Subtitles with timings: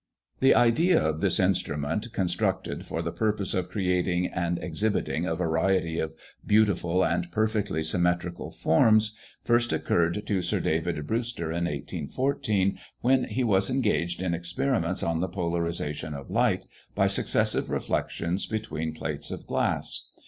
[0.39, 5.99] The idea of this instrument, constructed for the purpose of creating and exhibiting a variety
[5.99, 13.25] of beautiful and perfectly symmetrical forms, first occurred to Sir David Brewster in 1814, when
[13.25, 16.65] he was engaged in experiments on the polarization of light,
[16.95, 20.07] by successive reflections between plates of glass.